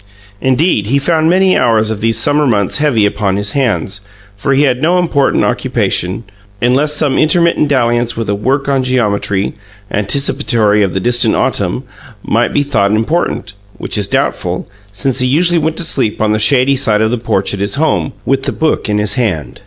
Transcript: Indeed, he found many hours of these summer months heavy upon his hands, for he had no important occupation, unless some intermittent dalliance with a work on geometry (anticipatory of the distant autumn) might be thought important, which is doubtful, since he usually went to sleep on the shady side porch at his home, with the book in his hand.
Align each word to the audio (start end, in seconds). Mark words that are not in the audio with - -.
Indeed, 0.41 0.87
he 0.87 0.97
found 0.97 1.29
many 1.29 1.55
hours 1.55 1.91
of 1.91 2.01
these 2.01 2.17
summer 2.17 2.47
months 2.47 2.79
heavy 2.79 3.05
upon 3.05 3.37
his 3.37 3.51
hands, 3.51 4.01
for 4.35 4.53
he 4.55 4.63
had 4.63 4.81
no 4.81 4.97
important 4.97 5.43
occupation, 5.43 6.23
unless 6.59 6.93
some 6.95 7.19
intermittent 7.19 7.67
dalliance 7.67 8.17
with 8.17 8.27
a 8.27 8.33
work 8.33 8.67
on 8.67 8.81
geometry 8.83 9.53
(anticipatory 9.91 10.81
of 10.81 10.93
the 10.95 10.99
distant 10.99 11.35
autumn) 11.35 11.83
might 12.23 12.51
be 12.51 12.63
thought 12.63 12.89
important, 12.89 13.53
which 13.77 13.95
is 13.95 14.07
doubtful, 14.07 14.67
since 14.91 15.19
he 15.19 15.27
usually 15.27 15.59
went 15.59 15.77
to 15.77 15.83
sleep 15.83 16.19
on 16.19 16.31
the 16.31 16.39
shady 16.39 16.75
side 16.75 16.99
porch 17.23 17.53
at 17.53 17.59
his 17.59 17.75
home, 17.75 18.13
with 18.25 18.41
the 18.41 18.51
book 18.51 18.89
in 18.89 18.97
his 18.97 19.13
hand. 19.13 19.59